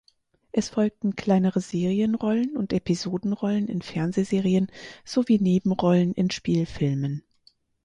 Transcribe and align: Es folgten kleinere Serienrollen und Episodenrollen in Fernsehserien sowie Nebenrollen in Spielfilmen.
Es 0.51 0.67
folgten 0.69 1.15
kleinere 1.15 1.61
Serienrollen 1.61 2.57
und 2.57 2.73
Episodenrollen 2.73 3.67
in 3.67 3.83
Fernsehserien 3.83 4.71
sowie 5.05 5.37
Nebenrollen 5.37 6.15
in 6.15 6.31
Spielfilmen. 6.31 7.23